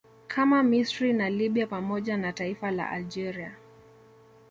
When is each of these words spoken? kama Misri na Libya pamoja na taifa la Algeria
kama 0.27 0.63
Misri 0.63 1.13
na 1.13 1.29
Libya 1.29 1.67
pamoja 1.67 2.17
na 2.17 2.33
taifa 2.33 2.71
la 2.71 2.89
Algeria 2.89 3.57